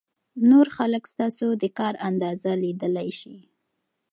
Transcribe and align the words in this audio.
نور 0.49 0.67
خلک 0.77 1.03
ستاسو 1.13 1.47
د 1.61 1.63
کار 1.77 1.93
اندازه 2.09 2.51
لیدلای 2.63 3.09
شي. 3.19 3.35